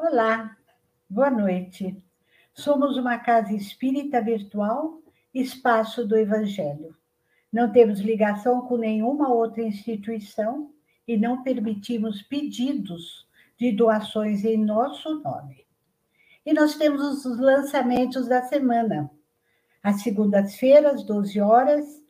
[0.00, 0.56] Olá,
[1.10, 2.00] boa noite.
[2.54, 5.02] Somos uma casa espírita virtual,
[5.34, 6.96] espaço do Evangelho.
[7.52, 10.72] Não temos ligação com nenhuma outra instituição
[11.06, 13.26] e não permitimos pedidos
[13.58, 15.66] de doações em nosso nome.
[16.46, 19.10] E nós temos os lançamentos da semana.
[19.82, 22.00] Às segundas-feiras, 12 horas,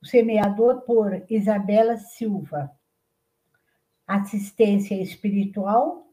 [0.00, 2.70] o semeador por Isabela Silva.
[4.06, 6.03] Assistência espiritual,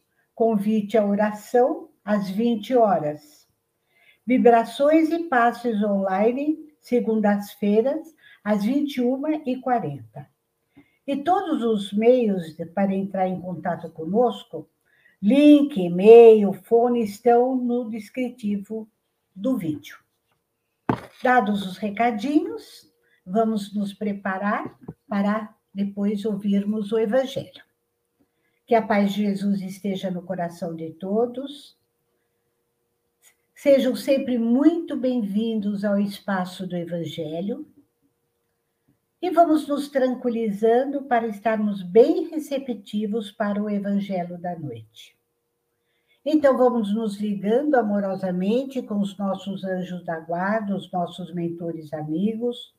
[0.41, 3.47] convite à oração às 20 horas.
[4.25, 8.11] Vibrações e passes online, segundas-feiras,
[8.43, 10.01] às 21h40.
[11.05, 14.67] E todos os meios para entrar em contato conosco,
[15.21, 18.89] link, e-mail, fone, estão no descritivo
[19.35, 19.99] do vídeo.
[21.21, 22.91] Dados os recadinhos,
[23.23, 24.75] vamos nos preparar
[25.07, 27.70] para depois ouvirmos o Evangelho.
[28.71, 31.77] Que a paz de Jesus esteja no coração de todos.
[33.53, 37.67] Sejam sempre muito bem-vindos ao espaço do Evangelho.
[39.21, 45.17] E vamos nos tranquilizando para estarmos bem receptivos para o Evangelho da noite.
[46.23, 52.73] Então, vamos nos ligando amorosamente com os nossos anjos da guarda, os nossos mentores amigos,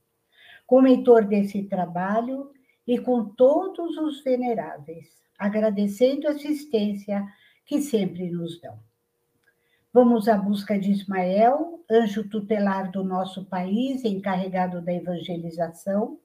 [0.67, 2.51] com o mentor desse trabalho
[2.87, 7.27] e com todos os veneráveis, agradecendo a assistência
[7.67, 8.79] que sempre nos dão.
[9.93, 16.19] Vamos à busca de Ismael, anjo tutelar do nosso país, encarregado da evangelização.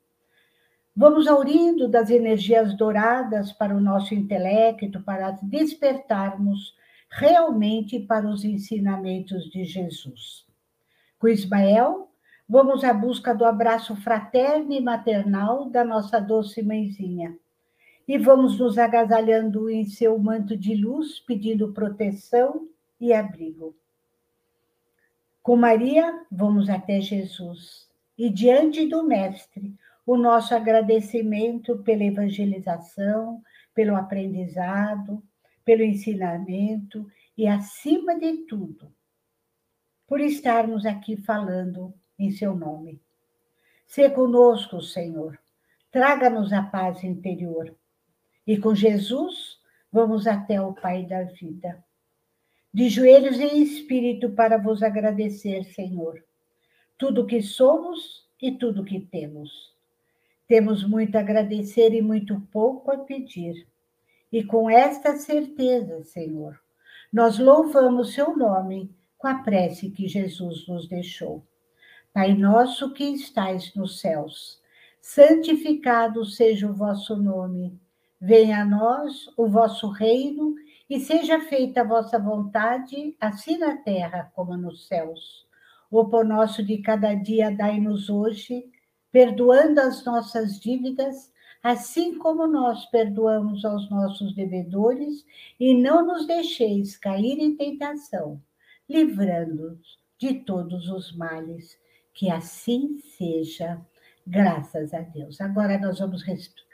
[0.95, 6.75] Vamos aurindo das energias douradas para o nosso intelecto, para despertarmos
[7.09, 10.45] realmente para os ensinamentos de Jesus.
[11.19, 12.09] Com Ismael,
[12.47, 17.37] vamos à busca do abraço fraterno e maternal da nossa doce mãezinha.
[18.07, 22.69] E vamos nos agasalhando em seu manto de luz, pedindo proteção
[22.99, 23.75] e abrigo.
[25.43, 27.87] Com Maria, vamos até Jesus.
[28.17, 29.75] E diante do Mestre,
[30.05, 33.41] o nosso agradecimento pela evangelização,
[33.73, 35.21] pelo aprendizado,
[35.65, 37.05] pelo ensinamento
[37.37, 38.89] e, acima de tudo,
[40.07, 43.01] por estarmos aqui falando em seu nome.
[43.85, 45.37] Se conosco, Senhor,
[45.91, 47.75] traga-nos a paz interior.
[48.47, 49.59] E com Jesus,
[49.91, 51.83] vamos até o Pai da vida.
[52.73, 56.23] De joelhos em espírito para vos agradecer, Senhor,
[56.97, 59.75] tudo que somos e tudo que temos.
[60.47, 63.67] Temos muito a agradecer e muito pouco a pedir
[64.31, 66.59] e com esta certeza, Senhor,
[67.11, 71.43] nós louvamos seu nome com a prece que Jesus nos deixou.
[72.13, 74.61] Pai nosso que estais nos céus,
[74.99, 77.79] santificado seja o vosso nome.
[78.19, 80.55] Venha a nós o vosso reino
[80.89, 85.45] e seja feita a vossa vontade, assim na terra como nos céus.
[85.91, 88.65] O pão nosso de cada dia dai-nos hoje,
[89.11, 95.23] perdoando as nossas dívidas, assim como nós perdoamos aos nossos devedores,
[95.59, 98.41] e não nos deixeis cair em tentação,
[98.89, 101.79] livrando-nos de todos os males.
[102.13, 103.79] Que assim seja,
[104.25, 105.39] graças a Deus.
[105.39, 106.66] Agora nós vamos receber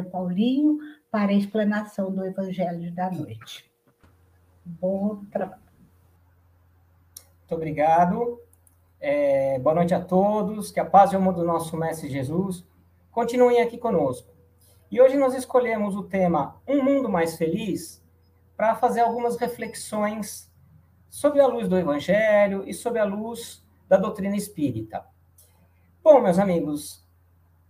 [0.00, 0.78] o Paulinho
[1.10, 3.70] para a explanação do Evangelho da noite.
[4.64, 5.62] Bom trabalho.
[7.40, 8.40] Muito obrigado.
[9.00, 10.70] É, boa noite a todos.
[10.70, 12.66] Que a paz e o amor do nosso Mestre Jesus
[13.18, 14.32] Continuem aqui conosco.
[14.88, 18.00] E hoje nós escolhemos o tema Um Mundo Mais Feliz
[18.56, 20.48] para fazer algumas reflexões
[21.08, 25.04] sobre a luz do Evangelho e sobre a luz da doutrina espírita.
[26.00, 27.04] Bom, meus amigos,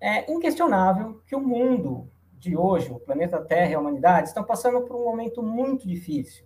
[0.01, 4.81] é inquestionável que o mundo de hoje, o planeta Terra e a humanidade, estão passando
[4.83, 6.45] por um momento muito difícil,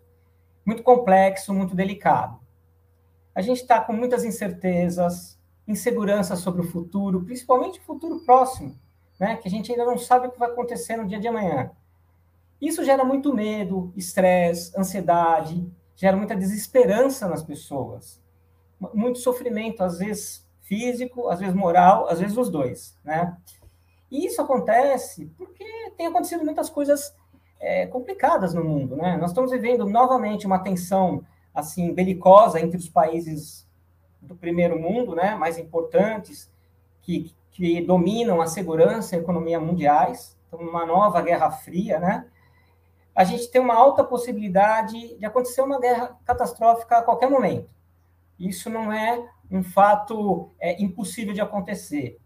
[0.64, 2.40] muito complexo, muito delicado.
[3.34, 8.76] A gente está com muitas incertezas, insegurança sobre o futuro, principalmente o futuro próximo
[9.22, 11.70] né, que a gente ainda não sabe o que vai acontecer no dia de amanhã.
[12.60, 15.64] Isso gera muito medo, estresse, ansiedade,
[15.94, 18.20] gera muita desesperança nas pessoas,
[18.93, 23.37] muito sofrimento, às vezes físico, às vezes moral, às vezes os dois, né?
[24.11, 25.64] E isso acontece porque
[25.97, 27.14] tem acontecido muitas coisas
[27.61, 29.17] é, complicadas no mundo, né?
[29.17, 31.25] Nós estamos vivendo novamente uma tensão
[31.55, 33.69] assim belicosa entre os países
[34.20, 36.50] do primeiro mundo, né, mais importantes,
[37.03, 42.26] que que dominam a segurança e a economia mundiais, então uma nova guerra fria, né?
[43.14, 47.69] A gente tem uma alta possibilidade de acontecer uma guerra catastrófica a qualquer momento.
[48.48, 52.18] Isso não é um fato é, impossível de acontecer.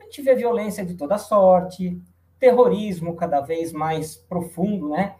[0.00, 2.02] A gente vê violência de toda sorte,
[2.38, 5.14] terrorismo cada vez mais profundo, né?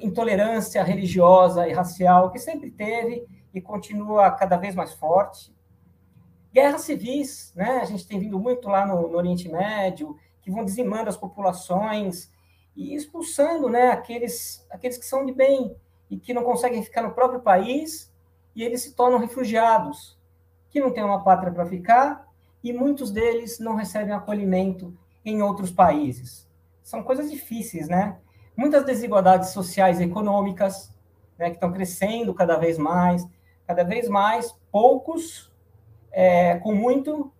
[0.00, 5.54] intolerância religiosa e racial que sempre teve e continua cada vez mais forte.
[6.52, 7.80] Guerras civis, né?
[7.82, 12.30] A gente tem vindo muito lá no, no Oriente Médio, que vão dizimando as populações
[12.74, 15.74] e expulsando, né, aqueles, aqueles que são de bem
[16.10, 18.14] e que não conseguem ficar no próprio país
[18.56, 20.18] e eles se tornam refugiados,
[20.70, 22.26] que não têm uma pátria para ficar
[22.64, 26.48] e muitos deles não recebem acolhimento em outros países.
[26.82, 28.18] São coisas difíceis, né?
[28.56, 30.90] Muitas desigualdades sociais e econômicas,
[31.38, 33.28] né, que estão crescendo cada vez mais,
[33.66, 35.52] cada vez mais, poucos
[36.10, 37.30] é, com muito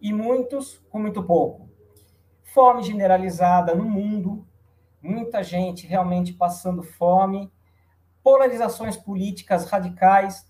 [0.00, 1.68] e muitos com muito pouco.
[2.44, 4.46] Fome generalizada no mundo,
[5.02, 7.50] muita gente realmente passando fome,
[8.22, 10.48] polarizações políticas radicais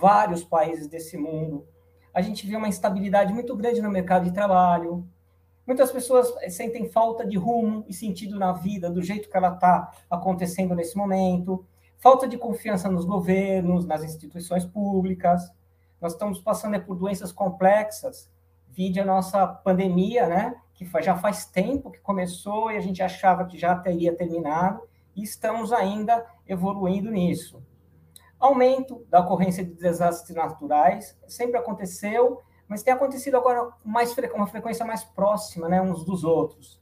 [0.00, 1.66] vários países desse mundo.
[2.14, 5.06] A gente vê uma instabilidade muito grande no mercado de trabalho.
[5.66, 9.92] Muitas pessoas sentem falta de rumo e sentido na vida, do jeito que ela está
[10.10, 11.64] acontecendo nesse momento.
[11.98, 15.52] Falta de confiança nos governos, nas instituições públicas.
[16.00, 18.30] Nós estamos passando por doenças complexas,
[18.68, 20.54] vide a nossa pandemia, né?
[20.74, 24.80] Que já faz tempo que começou e a gente achava que já teria terminado,
[25.14, 27.60] e estamos ainda evoluindo nisso.
[28.38, 34.46] Aumento da ocorrência de desastres naturais sempre aconteceu, mas tem acontecido agora com mais uma
[34.46, 36.80] frequência mais próxima, né, uns dos outros.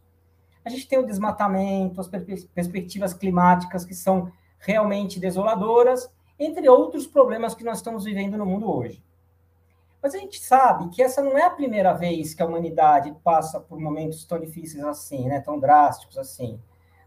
[0.65, 7.55] A gente tem o desmatamento, as perspectivas climáticas que são realmente desoladoras, entre outros problemas
[7.55, 9.03] que nós estamos vivendo no mundo hoje.
[10.03, 13.59] Mas a gente sabe que essa não é a primeira vez que a humanidade passa
[13.59, 16.61] por momentos tão difíceis assim, né, tão drásticos assim.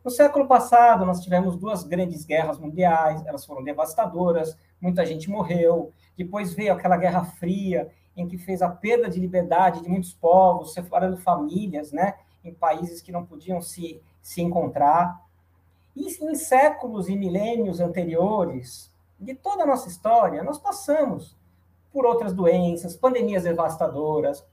[0.04, 5.92] No século passado, nós tivemos duas grandes guerras mundiais, elas foram devastadoras, muita gente morreu.
[6.18, 10.74] Depois veio aquela Guerra Fria, em que fez a perda de liberdade de muitos povos,
[10.74, 15.22] separando famílias, né, em países que não podiam se, se encontrar.
[15.96, 21.38] E em séculos e milênios anteriores, de toda a nossa história, nós passamos
[21.92, 24.46] por outras doenças, pandemias devastadoras,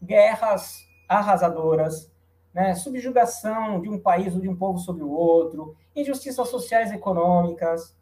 [0.00, 2.11] guerras arrasadoras,
[2.54, 6.94] né, subjugação de um país ou de um povo sobre o outro, injustiças sociais e
[6.94, 7.96] econômicas,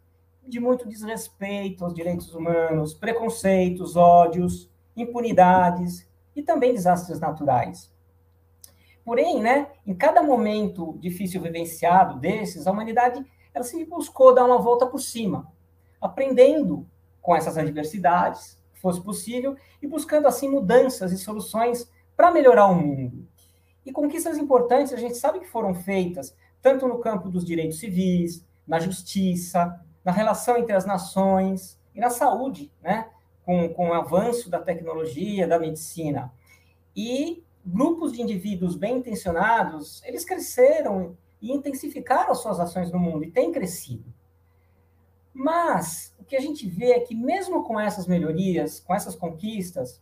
[0.45, 7.91] de muito desrespeito aos direitos humanos, preconceitos, ódios, impunidades e também desastres naturais.
[9.03, 14.57] Porém, né, em cada momento difícil vivenciado desses, a humanidade ela se buscou dar uma
[14.57, 15.51] volta por cima,
[15.99, 16.87] aprendendo
[17.21, 23.20] com essas adversidades, fosse possível, e buscando assim mudanças e soluções para melhorar o mundo.
[23.85, 28.45] E conquistas importantes a gente sabe que foram feitas, tanto no campo dos direitos civis,
[28.67, 33.09] na justiça, na relação entre as nações e na saúde, né?
[33.43, 36.31] com, com o avanço da tecnologia, da medicina.
[36.95, 43.23] E grupos de indivíduos bem intencionados, eles cresceram e intensificaram as suas ações no mundo
[43.23, 44.13] e têm crescido.
[45.33, 50.01] Mas o que a gente vê é que, mesmo com essas melhorias, com essas conquistas,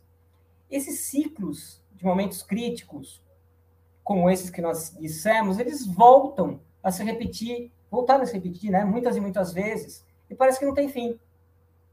[0.70, 3.22] esses ciclos de momentos críticos,
[4.10, 8.84] como esses que nós dissemos, eles voltam a se repetir, voltaram a se repetir, né?
[8.84, 11.16] Muitas e muitas vezes, e parece que não tem fim.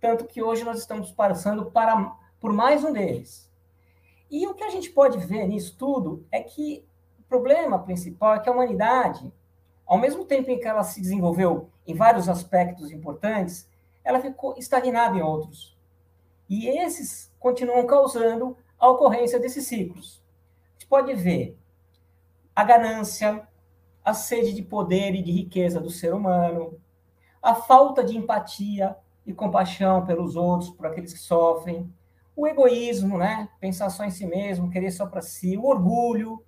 [0.01, 3.53] Tanto que hoje nós estamos passando para, por mais um deles.
[4.31, 6.83] E o que a gente pode ver nisso tudo é que
[7.19, 9.31] o problema principal é que a humanidade,
[9.85, 13.69] ao mesmo tempo em que ela se desenvolveu em vários aspectos importantes,
[14.03, 15.77] ela ficou estagnada em outros.
[16.49, 20.19] E esses continuam causando a ocorrência desses ciclos.
[20.71, 21.55] A gente pode ver
[22.57, 23.47] a ganância,
[24.03, 26.81] a sede de poder e de riqueza do ser humano,
[27.39, 28.97] a falta de empatia
[29.27, 31.93] e compaixão pelos outros, por aqueles que sofrem,
[32.35, 33.47] o egoísmo, né?
[33.59, 36.43] Pensar só em si mesmo, querer só para si, o orgulho,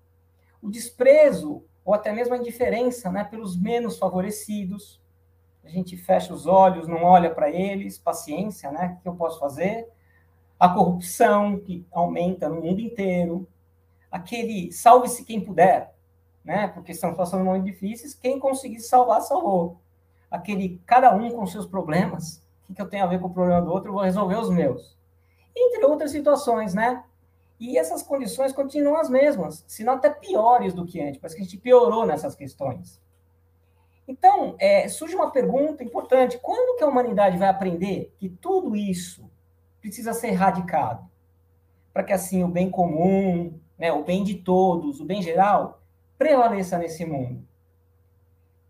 [0.64, 5.00] o desprezo ou até mesmo a indiferença, né, pelos menos favorecidos.
[5.64, 8.98] A gente fecha os olhos, não olha para eles, paciência, né?
[8.98, 9.88] O que eu posso fazer?
[10.60, 13.48] A corrupção que aumenta no mundo inteiro,
[14.12, 15.99] aquele salve-se quem puder,
[16.44, 16.68] né?
[16.68, 18.14] Porque são situações muito difíceis.
[18.14, 19.80] Quem conseguir salvar, salvou.
[20.30, 22.44] Aquele, cada um com seus problemas.
[22.70, 23.90] O que eu tenho a ver com o problema do outro?
[23.90, 24.98] Eu vou resolver os meus.
[25.56, 27.04] Entre outras situações, né?
[27.60, 31.20] E essas condições continuam as mesmas, se não até piores do que antes.
[31.20, 33.02] Parece que a gente piorou nessas questões.
[34.08, 39.30] Então, é, surge uma pergunta importante: quando que a humanidade vai aprender que tudo isso
[39.82, 41.08] precisa ser erradicado?
[41.92, 45.79] Para que assim o bem comum, né, o bem de todos, o bem geral,
[46.20, 47.48] prevaleça nesse mundo.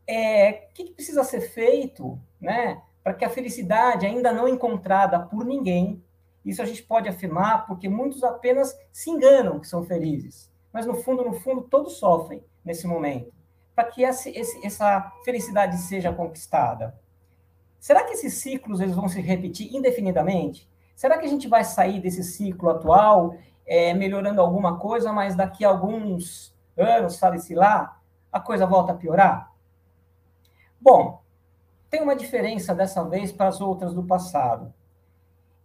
[0.07, 5.43] É, o que, precisa ser feito né, para que a felicidade, ainda não encontrada por
[5.43, 6.01] ninguém,
[6.45, 10.95] isso a gente pode afirmar porque muitos apenas se enganam que são felizes, mas no
[10.95, 13.33] fundo, no fundo, todos sofrem nesse momento.
[13.75, 14.29] para que essa,
[14.63, 16.99] essa felicidade seja conquistada?
[17.79, 20.69] Será que esses ciclos eles vão se repetir indefinidamente?
[20.95, 25.63] Será que a gente vai sair desse ciclo atual é, melhorando alguma coisa, mas daqui
[25.63, 27.99] a alguns anos, sabe-se lá,
[28.31, 29.51] a coisa volta a piorar?
[30.79, 31.21] Bom,
[31.89, 34.73] tem uma diferença dessa vez para as outras do passado.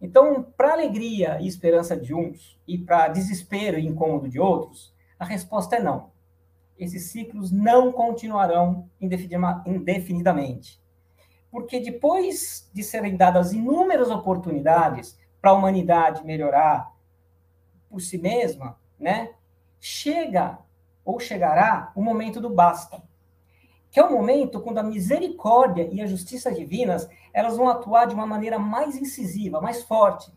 [0.01, 5.25] Então, para alegria e esperança de uns e para desespero e incômodo de outros, a
[5.25, 6.11] resposta é não.
[6.77, 10.83] Esses ciclos não continuarão indefinidamente.
[11.49, 16.91] Porque depois de serem dadas inúmeras oportunidades para a humanidade melhorar
[17.89, 19.33] por si mesma, né,
[19.79, 20.59] chega
[21.05, 23.01] ou chegará o momento do basta.
[23.91, 28.15] Que é o momento quando a misericórdia e a justiça divinas, elas vão atuar de
[28.15, 30.33] uma maneira mais incisiva, mais forte,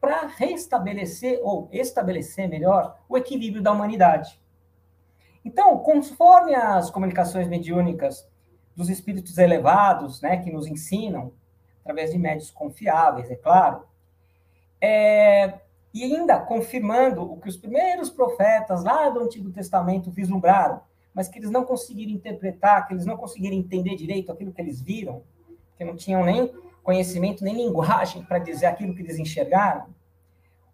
[0.00, 4.40] para restabelecer ou estabelecer melhor o equilíbrio da humanidade.
[5.44, 8.28] Então, conforme as comunicações mediúnicas
[8.76, 11.32] dos espíritos elevados, né, que nos ensinam,
[11.80, 13.82] através de médios confiáveis, é claro,
[14.80, 15.58] é,
[15.92, 20.80] e ainda confirmando o que os primeiros profetas lá do Antigo Testamento vislumbraram,
[21.14, 24.80] mas que eles não conseguiram interpretar, que eles não conseguiram entender direito aquilo que eles
[24.80, 25.22] viram,
[25.76, 26.52] que não tinham nem
[26.82, 29.86] conhecimento, nem linguagem para dizer aquilo que eles enxergaram.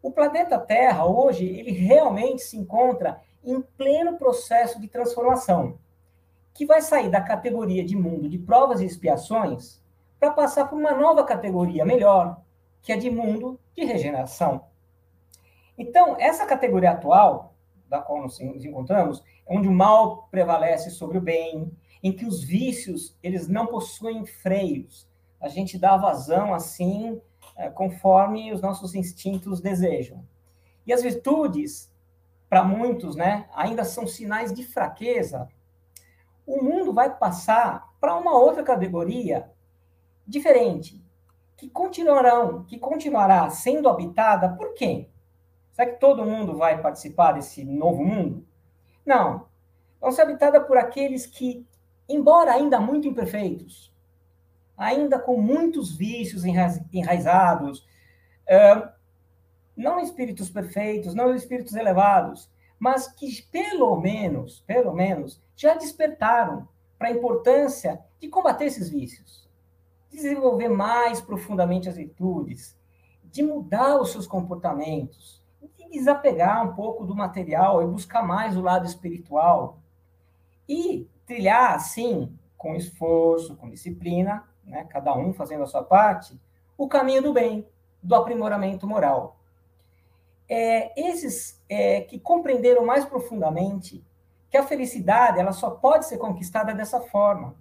[0.03, 5.79] O planeta Terra, hoje, ele realmente se encontra em pleno processo de transformação,
[6.53, 9.81] que vai sair da categoria de mundo de provas e expiações
[10.21, 12.41] para passar por uma nova categoria melhor,
[12.83, 14.65] que é de mundo de regeneração.
[15.77, 17.55] Então, essa categoria atual,
[17.89, 21.71] da qual nos encontramos, é onde o mal prevalece sobre o bem,
[22.03, 25.09] em que os vícios eles não possuem freios.
[25.41, 27.21] A gente dá vazão assim,
[27.57, 30.25] é, conforme os nossos instintos desejam.
[30.87, 31.93] E as virtudes,
[32.49, 35.49] para muitos, né, ainda são sinais de fraqueza.
[36.47, 39.51] O mundo vai passar para uma outra categoria
[40.27, 41.03] diferente,
[41.57, 45.09] que continuarão, que continuará sendo habitada por quem?
[45.75, 48.47] Será que todo mundo vai participar desse novo mundo?
[49.05, 49.49] Não.
[50.01, 51.67] Vão ser habitada por aqueles que,
[52.09, 53.93] embora ainda muito imperfeitos,
[54.79, 57.85] ainda com muitos vícios enraizados,
[59.77, 67.09] não espíritos perfeitos, não espíritos elevados, mas que pelo menos, pelo menos, já despertaram para
[67.09, 69.51] a importância de combater esses vícios,
[70.09, 72.79] desenvolver mais profundamente as virtudes,
[73.25, 75.44] de mudar os seus comportamentos,
[75.91, 79.79] desapegar um pouco do material e buscar mais o lado espiritual.
[80.69, 86.41] E trilhar, assim, com esforço, com disciplina, né, cada um fazendo a sua parte,
[86.77, 87.67] o caminho do bem,
[88.03, 89.37] do aprimoramento moral.
[90.49, 94.05] É, esses é, que compreenderam mais profundamente
[94.51, 97.55] que a felicidade ela só pode ser conquistada dessa forma,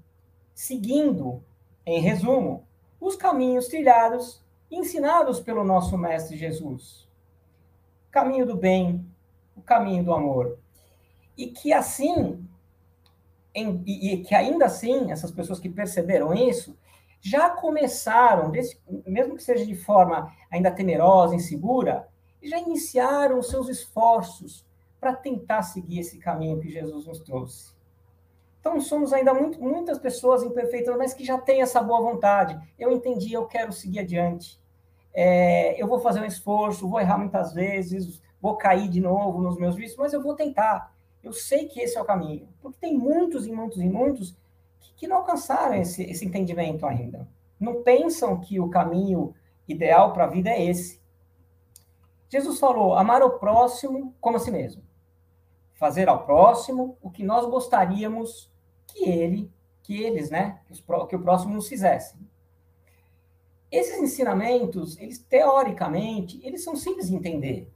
[0.53, 1.43] seguindo,
[1.85, 2.67] em resumo,
[2.99, 7.03] os caminhos trilhados ensinados pelo nosso Mestre Jesus
[8.13, 9.03] caminho do bem,
[9.57, 10.59] o caminho do amor.
[11.35, 12.47] E que assim,
[13.55, 16.77] em, e, e, que ainda assim, essas pessoas que perceberam isso,
[17.19, 22.07] já começaram, desse, mesmo que seja de forma ainda temerosa, insegura,
[22.41, 24.63] já iniciaram os seus esforços
[24.99, 27.73] para tentar seguir esse caminho que Jesus nos trouxe.
[28.59, 32.57] Então, somos ainda muito, muitas pessoas imperfeitas, mas que já têm essa boa vontade.
[32.77, 34.62] Eu entendi, eu quero seguir adiante
[35.13, 39.57] é, eu vou fazer um esforço, vou errar muitas vezes, vou cair de novo nos
[39.57, 40.93] meus vícios, mas eu vou tentar.
[41.21, 42.49] Eu sei que esse é o caminho.
[42.61, 44.35] Porque tem muitos e muitos e muitos
[44.79, 47.27] que, que não alcançaram esse, esse entendimento ainda.
[47.59, 49.33] Não pensam que o caminho
[49.67, 51.01] ideal para a vida é esse.
[52.27, 54.83] Jesus falou: amar o próximo como a si mesmo.
[55.75, 58.51] Fazer ao próximo o que nós gostaríamos
[58.87, 59.51] que ele,
[59.81, 60.59] que eles, né,
[61.07, 62.17] que o próximo nos fizesse.
[63.73, 67.67] Esses ensinamentos, eles teoricamente, eles são simples de entender.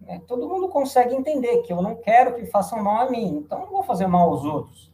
[0.00, 0.22] Né?
[0.26, 3.66] Todo mundo consegue entender que eu não quero que façam mal a mim, então não
[3.66, 4.90] vou fazer mal aos outros.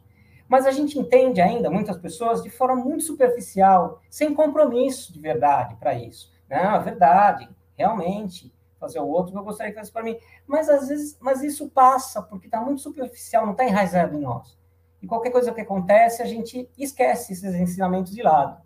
[0.48, 5.76] Mas a gente entende ainda, muitas pessoas, de forma muito superficial, sem compromisso de verdade
[5.76, 6.32] para isso.
[6.50, 10.18] Não, é verdade, realmente, fazer o outro eu gostaria que fosse para mim.
[10.44, 14.58] Mas às vezes, mas isso passa, porque está muito superficial, não está enraizado em nós.
[15.00, 18.60] E qualquer coisa que acontece, a gente esquece esses ensinamentos de lado.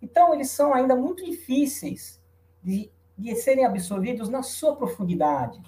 [0.00, 2.20] Então, eles são ainda muito difíceis
[2.62, 5.60] de, de serem absorvidos na sua profundidade,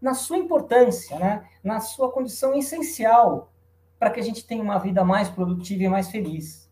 [0.00, 1.48] na sua importância, né?
[1.62, 3.50] na sua condição essencial
[3.98, 6.70] para que a gente tenha uma vida mais produtiva e mais feliz.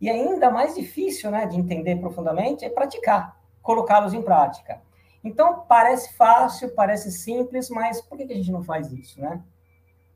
[0.00, 4.80] E ainda mais difícil né, de entender profundamente é praticar, colocá-los em prática.
[5.22, 9.42] Então, parece fácil, parece simples, mas por que a gente não faz isso, né?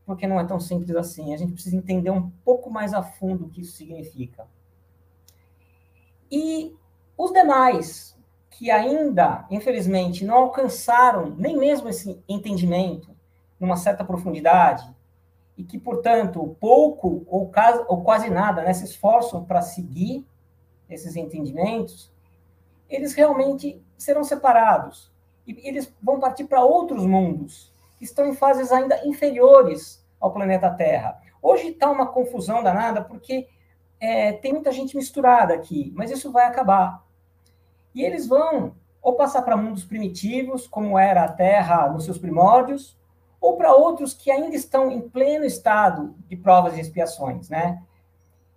[0.06, 1.34] porque não é tão simples assim.
[1.34, 4.46] A gente precisa entender um pouco mais a fundo o que isso significa.
[6.30, 6.74] E
[7.16, 8.16] os demais,
[8.50, 13.14] que ainda, infelizmente, não alcançaram nem mesmo esse entendimento
[13.58, 14.94] numa certa profundidade,
[15.56, 17.48] e que, portanto, pouco ou,
[18.02, 20.26] quase nada né, se esforçam para seguir
[20.90, 22.12] esses entendimentos,
[22.88, 25.12] eles realmente serão separados.
[25.46, 30.70] E eles vão partir para outros mundos, que estão em fases ainda inferiores ao planeta
[30.70, 31.20] Terra.
[31.40, 33.48] Hoje está uma confusão danada, porque
[34.04, 37.04] é, tem muita gente misturada aqui, mas isso vai acabar.
[37.94, 42.96] E eles vão ou passar para mundos primitivos, como era a Terra nos seus primórdios,
[43.38, 47.82] ou para outros que ainda estão em pleno estado de provas e expiações, né?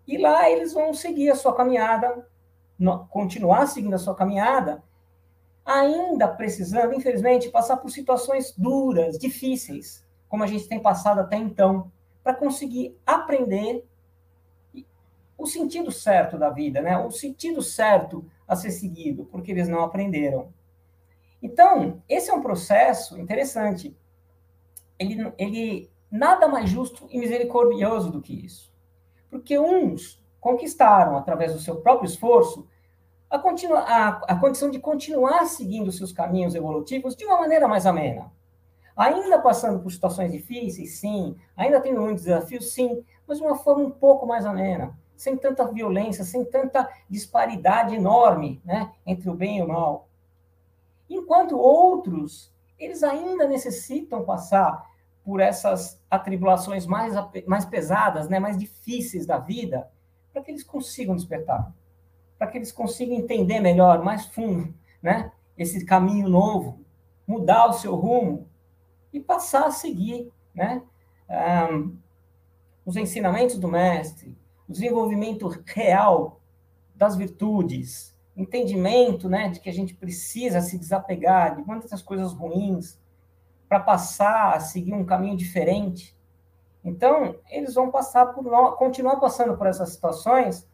[0.08, 2.25] E lá eles vão seguir a sua caminhada,
[3.10, 4.82] continuar seguindo a sua caminhada,
[5.66, 11.92] ainda precisando, infelizmente, passar por situações duras, difíceis, como a gente tem passado até então,
[12.24, 13.86] para conseguir aprender
[15.38, 16.98] o sentido certo da vida, né?
[16.98, 20.51] O sentido certo a ser seguido, porque eles não aprenderam.
[21.41, 23.96] Então, esse é um processo interessante
[24.98, 28.74] ele, ele nada mais justo e misericordioso do que isso.
[29.29, 32.67] Porque uns conquistaram, através do seu próprio esforço,
[33.29, 37.86] a, continua, a, a condição de continuar seguindo seus caminhos evolutivos de uma maneira mais
[37.86, 38.32] amena.
[38.96, 43.84] Ainda passando por situações difíceis, sim, ainda tendo muitos desafios, sim, mas de uma forma
[43.84, 49.57] um pouco mais amena, sem tanta violência, sem tanta disparidade enorme né, entre o bem
[49.57, 50.07] e o mal.
[51.09, 54.86] Enquanto outros eles ainda necessitam passar
[55.25, 57.13] por essas atribulações mais,
[57.45, 59.89] mais pesadas, né, mais difíceis da vida,
[60.31, 61.74] para que eles consigam despertar,
[62.38, 66.86] para que eles consigam entender melhor, mais fundo, né, esse caminho novo,
[67.25, 68.47] mudar o seu rumo
[69.12, 70.81] e passar a seguir, né,
[71.29, 71.97] um,
[72.86, 76.39] os ensinamentos do mestre, o desenvolvimento real
[76.95, 82.99] das virtudes, entendimento né, de que a gente precisa se desapegar de muitas coisas ruins
[83.67, 86.15] para passar a seguir um caminho diferente.
[86.84, 88.45] Então, eles vão passar por
[88.77, 90.67] continuar passando por essas situações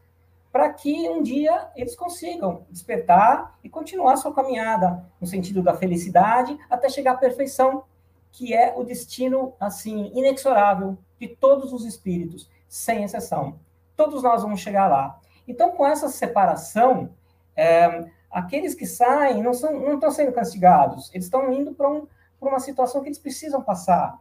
[0.52, 6.56] para que um dia eles consigam despertar e continuar sua caminhada no sentido da felicidade
[6.70, 7.86] até chegar à perfeição,
[8.32, 13.60] que é o destino assim inexorável de todos os espíritos, sem exceção.
[13.96, 15.20] Todos nós vamos chegar lá.
[15.48, 17.10] Então, com essa separação,
[17.56, 22.08] é, aqueles que saem não, são, não estão sendo castigados, eles estão indo para um,
[22.42, 24.20] uma situação que eles precisam passar.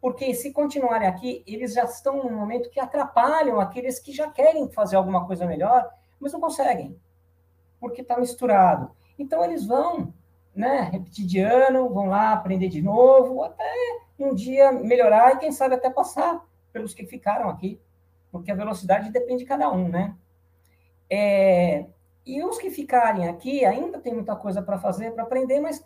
[0.00, 4.68] Porque se continuarem aqui, eles já estão num momento que atrapalham aqueles que já querem
[4.68, 6.98] fazer alguma coisa melhor, mas não conseguem,
[7.80, 8.90] porque está misturado.
[9.18, 10.12] Então, eles vão
[10.54, 13.64] né, repetir de ano, vão lá aprender de novo, até
[14.18, 17.80] um dia melhorar e, quem sabe, até passar pelos que ficaram aqui,
[18.36, 20.16] porque a velocidade depende de cada um, né?
[21.08, 21.86] É,
[22.24, 25.82] e os que ficarem aqui ainda tem muita coisa para fazer, para aprender, mas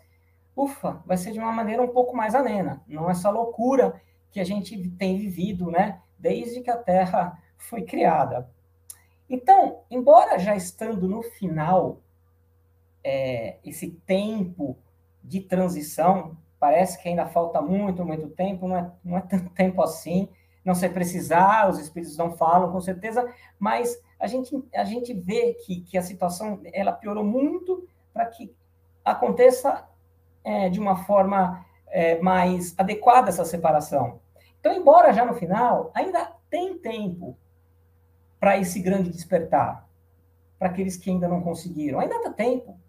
[0.55, 4.43] ufa, vai ser de uma maneira um pouco mais amena, não essa loucura que a
[4.43, 8.49] gente tem vivido, né, desde que a Terra foi criada.
[9.29, 12.01] Então, embora já estando no final
[13.03, 14.77] é, esse tempo
[15.23, 19.81] de transição, parece que ainda falta muito, muito tempo, não é, não é tanto tempo
[19.81, 20.27] assim,
[20.63, 25.53] não sei precisar, os espíritos não falam com certeza, mas a gente, a gente vê
[25.65, 28.53] que, que a situação ela piorou muito para que
[29.03, 29.87] aconteça
[30.43, 34.19] é, de uma forma é, mais adequada essa separação.
[34.59, 37.35] Então, embora já no final, ainda tem tempo
[38.39, 39.87] para esse grande despertar,
[40.59, 41.99] para aqueles que ainda não conseguiram.
[41.99, 42.79] Ainda dá tempo,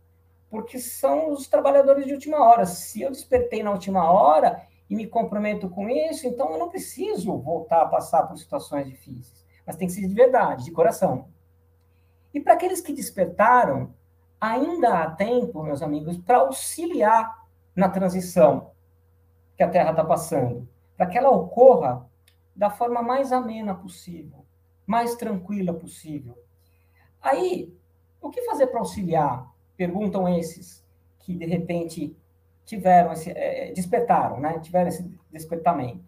[0.51, 2.67] porque são os trabalhadores de última hora.
[2.67, 7.39] Se eu despertei na última hora e me comprometo com isso, então eu não preciso
[7.39, 11.29] voltar a passar por situações difíceis mas tem que ser de verdade, de coração.
[12.35, 13.95] E para aqueles que despertaram,
[14.41, 18.73] ainda há tempo, meus amigos, para auxiliar na transição
[19.57, 22.09] que a Terra está passando, para que ela ocorra
[22.57, 24.45] da forma mais amena possível,
[24.87, 26.37] mais tranquila possível.
[27.21, 27.73] Aí,
[28.21, 29.49] o que fazer para auxiliar?
[29.77, 30.85] Perguntam esses
[31.21, 32.17] que de repente
[32.65, 34.59] tiveram esse, é, despertaram, né?
[34.61, 36.05] Tiveram esse despertamento.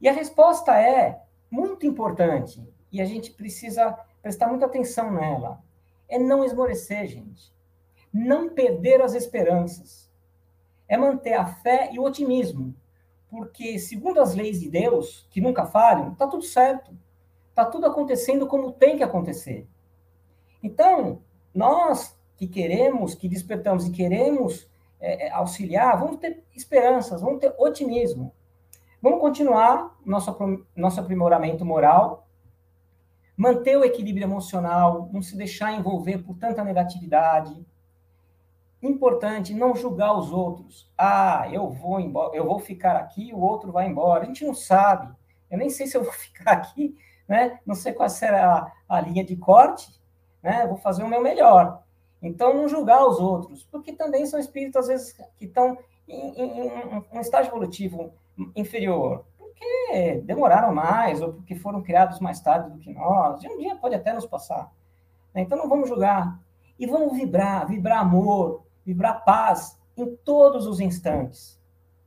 [0.00, 5.62] E a resposta é muito importante e a gente precisa prestar muita atenção nela.
[6.08, 7.52] É não esmorecer, gente.
[8.12, 10.10] Não perder as esperanças.
[10.88, 12.74] É manter a fé e o otimismo.
[13.28, 16.96] Porque, segundo as leis de Deus, que nunca falham, está tudo certo.
[17.50, 19.68] Está tudo acontecendo como tem que acontecer.
[20.62, 21.22] Então,
[21.54, 24.69] nós que queremos, que despertamos e queremos
[25.00, 28.32] é, é auxiliar, vamos ter esperanças, vamos ter otimismo.
[29.02, 30.36] Vamos continuar nosso,
[30.76, 32.28] nosso aprimoramento moral,
[33.34, 37.66] manter o equilíbrio emocional, não se deixar envolver por tanta negatividade.
[38.82, 40.92] Importante não julgar os outros.
[40.96, 44.24] Ah, eu vou embora, eu vou ficar aqui, o outro vai embora.
[44.24, 45.10] A gente não sabe.
[45.50, 46.94] Eu nem sei se eu vou ficar aqui,
[47.26, 47.58] né?
[47.64, 49.88] Não sei qual será a, a linha de corte,
[50.42, 50.66] né?
[50.66, 51.82] Vou fazer o meu melhor.
[52.22, 56.66] Então, não julgar os outros, porque também são espíritos, às vezes, que estão em, em,
[56.66, 58.12] em um estágio evolutivo
[58.54, 63.58] inferior, porque demoraram mais, ou porque foram criados mais tarde do que nós, e um
[63.58, 64.70] dia pode até nos passar.
[65.34, 65.42] Né?
[65.42, 66.38] Então, não vamos julgar.
[66.78, 71.58] E vamos vibrar, vibrar amor, vibrar paz em todos os instantes.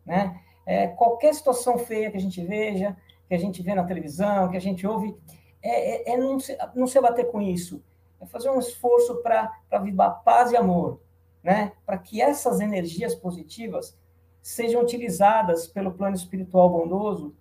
[0.05, 0.39] Né?
[0.65, 2.95] É, qualquer situação feia que a gente veja,
[3.27, 5.15] que a gente vê na televisão, que a gente ouve,
[5.61, 7.83] é, é, é não, se, não se abater com isso
[8.23, 10.99] é fazer um esforço para vibrar paz e amor,
[11.43, 11.73] né?
[11.85, 13.97] Para que essas energias positivas
[14.41, 17.35] sejam utilizadas pelo plano espiritual bondoso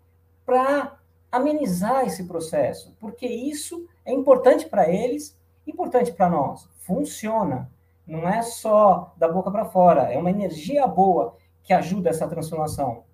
[0.45, 0.99] para
[1.31, 6.69] amenizar esse processo, porque isso é importante para eles, importante para nós.
[6.79, 7.71] Funciona.
[8.07, 13.05] Não é só da boca para fora, é uma energia boa que ajuda essa transformação.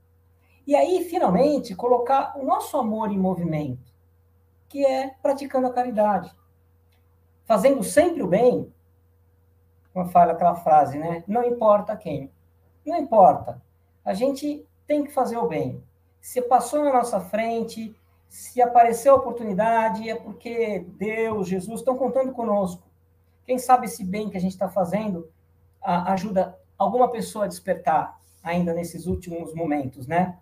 [0.67, 3.93] E aí, finalmente, colocar o nosso amor em movimento,
[4.69, 6.35] que é praticando a caridade
[7.49, 8.71] fazendo sempre o bem,
[9.95, 11.25] como fala aquela frase, né?
[11.27, 12.31] Não importa quem.
[12.85, 13.61] Não importa.
[14.05, 15.83] A gente tem que fazer o bem.
[16.21, 17.97] Se passou na nossa frente,
[18.29, 22.87] se apareceu a oportunidade, é porque Deus, Jesus estão contando conosco.
[23.47, 25.31] Quem sabe esse bem que a gente está fazendo
[25.81, 30.39] ajuda alguma pessoa a despertar ainda nesses últimos momentos, né?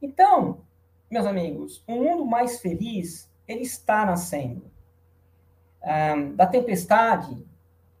[0.00, 0.60] Então,
[1.10, 4.77] meus amigos, um mundo mais feliz, ele está nascendo
[6.34, 7.46] da tempestade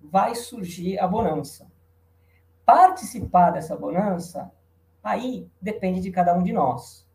[0.02, 1.66] vai surgir a bonança.
[2.64, 4.50] Participar dessa bonança,
[5.02, 7.06] aí depende de cada um de nós.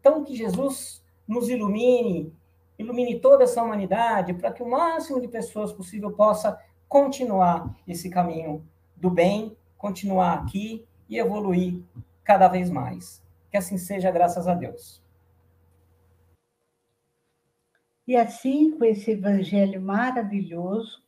[0.00, 2.32] Então, que Jesus nos ilumine,
[2.78, 8.66] ilumine toda essa humanidade, para que o máximo de pessoas possível possa continuar esse caminho
[8.96, 11.82] do bem, continuar aqui e evoluir
[12.24, 13.22] cada vez mais.
[13.50, 15.02] Que assim seja, graças a Deus.
[18.08, 21.02] E assim, com esse evangelho maravilhoso,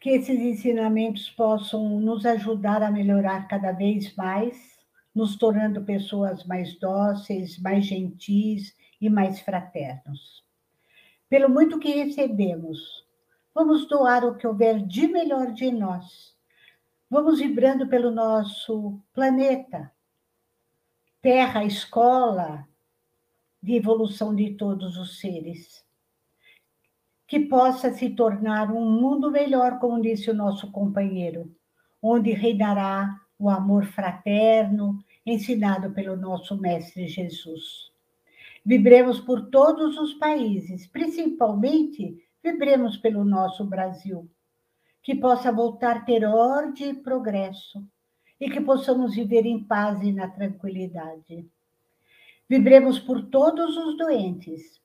[0.00, 4.82] que esses ensinamentos possam nos ajudar a melhorar cada vez mais,
[5.14, 10.42] nos tornando pessoas mais dóceis, mais gentis e mais fraternos.
[11.28, 13.06] Pelo muito que recebemos,
[13.54, 16.34] vamos doar o que houver de melhor de nós.
[17.10, 19.92] Vamos vibrando pelo nosso planeta,
[21.20, 22.66] terra, escola,
[23.62, 25.84] de evolução de todos os seres.
[27.26, 31.54] Que possa se tornar um mundo melhor, como disse o nosso companheiro,
[32.02, 37.92] onde reinará o amor fraterno ensinado pelo nosso Mestre Jesus.
[38.64, 44.28] Vibremos por todos os países, principalmente vibremos pelo nosso Brasil,
[45.02, 47.84] que possa voltar a ter ordem e progresso,
[48.40, 51.48] e que possamos viver em paz e na tranquilidade.
[52.52, 54.78] Vibremos por todos os doentes.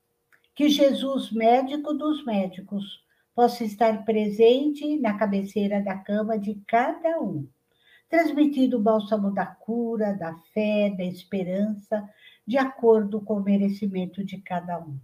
[0.55, 3.03] Que Jesus, médico dos médicos,
[3.35, 7.45] possa estar presente na cabeceira da cama de cada um,
[8.07, 12.09] transmitindo o bálsamo da cura, da fé, da esperança,
[12.47, 14.97] de acordo com o merecimento de cada um.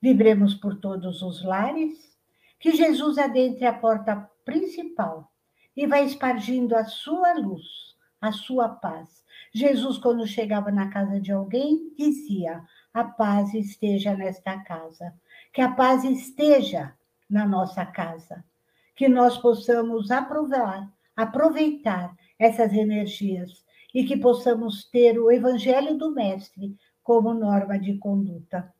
[0.00, 2.16] Vibremos por todos os lares,
[2.58, 5.30] que Jesus adentre a porta principal
[5.76, 7.89] e vá espargindo a sua luz,
[8.20, 14.58] a sua paz, Jesus, quando chegava na casa de alguém, dizia: A paz esteja nesta
[14.58, 15.12] casa,
[15.52, 16.94] que a paz esteja
[17.28, 18.44] na nossa casa,
[18.94, 26.76] que nós possamos aproveitar, aproveitar essas energias e que possamos ter o Evangelho do Mestre
[27.02, 28.72] como norma de conduta.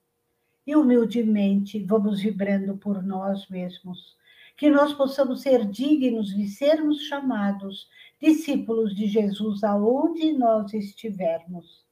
[0.67, 4.17] E humildemente vamos vibrando por nós mesmos,
[4.57, 7.89] que nós possamos ser dignos de sermos chamados
[8.21, 11.85] discípulos de Jesus aonde nós estivermos,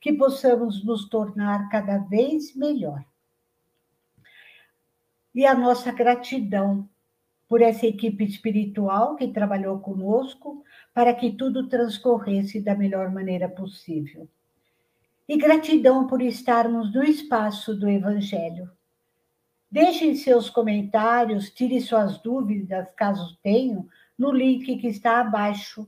[0.00, 3.04] que possamos nos tornar cada vez melhor.
[5.34, 6.88] E a nossa gratidão
[7.48, 14.28] por essa equipe espiritual que trabalhou conosco para que tudo transcorresse da melhor maneira possível.
[15.28, 18.70] E gratidão por estarmos no espaço do Evangelho.
[19.70, 23.86] Deixem seus comentários, tire suas dúvidas, caso tenham,
[24.18, 25.86] no link que está abaixo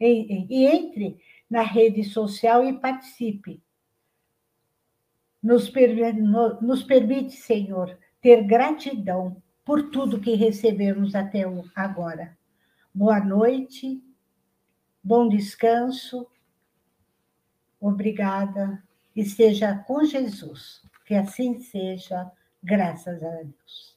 [0.00, 3.62] e, entre na rede social e participe.
[5.42, 5.72] Nos,
[6.60, 12.36] nos permite, Senhor, ter gratidão por tudo que recebemos até agora.
[12.92, 14.02] Boa noite,
[15.02, 16.26] bom descanso
[17.80, 18.82] Obrigada.
[19.14, 20.82] Esteja com Jesus.
[21.04, 22.30] Que assim seja,
[22.62, 23.95] graças a Deus.